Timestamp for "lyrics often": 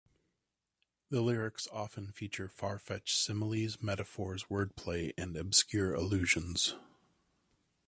1.21-2.11